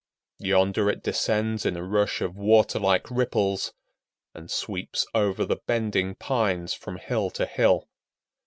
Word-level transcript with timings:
Yonder 0.39 0.89
it 0.89 1.03
descends 1.03 1.63
in 1.63 1.77
a 1.77 1.83
rush 1.83 2.21
of 2.21 2.35
water 2.35 2.79
like 2.79 3.11
ripples, 3.11 3.71
and 4.33 4.49
sweeps 4.49 5.05
over 5.13 5.45
the 5.45 5.57
bending 5.67 6.15
pines 6.15 6.73
from 6.73 6.97
hill 6.97 7.29
to 7.29 7.45
hill. 7.45 7.87